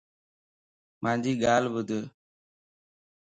[1.03, 1.89] مانجي ڳالھ ٻڌ